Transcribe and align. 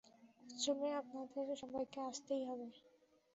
উৎসবে 0.43 0.87
আপনাদের 1.01 1.57
সবাইকে 1.61 1.99
আসতেই 2.09 2.43
হবে। 2.49 2.67